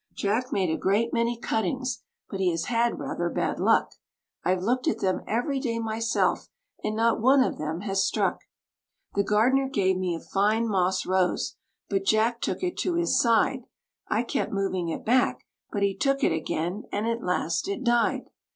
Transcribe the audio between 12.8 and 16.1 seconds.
his side, I kept moving it back, but he